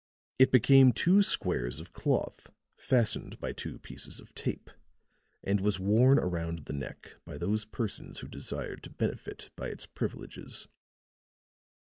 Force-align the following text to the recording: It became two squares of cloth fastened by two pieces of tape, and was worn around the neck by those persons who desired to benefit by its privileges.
It 0.39 0.51
became 0.51 0.93
two 0.93 1.21
squares 1.21 1.79
of 1.79 1.93
cloth 1.93 2.49
fastened 2.75 3.39
by 3.39 3.53
two 3.53 3.77
pieces 3.77 4.19
of 4.19 4.33
tape, 4.33 4.71
and 5.43 5.61
was 5.61 5.79
worn 5.79 6.17
around 6.17 6.65
the 6.65 6.73
neck 6.73 7.17
by 7.23 7.37
those 7.37 7.65
persons 7.65 8.17
who 8.17 8.27
desired 8.27 8.81
to 8.81 8.89
benefit 8.89 9.51
by 9.55 9.67
its 9.67 9.85
privileges. 9.85 10.67